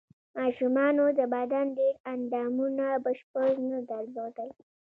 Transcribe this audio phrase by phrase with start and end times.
[0.37, 4.49] ماشومانو د بدن ډېر اندامونه بشپړ نه درلودل.